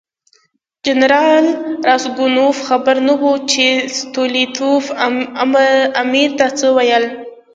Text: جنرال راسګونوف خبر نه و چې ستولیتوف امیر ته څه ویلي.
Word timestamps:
جنرال 0.85 1.45
راسګونوف 1.87 2.57
خبر 2.67 2.95
نه 3.07 3.15
و 3.19 3.23
چې 3.51 3.65
ستولیتوف 3.97 4.83
امیر 6.01 6.29
ته 6.37 6.47
څه 6.57 6.67
ویلي. 6.75 7.09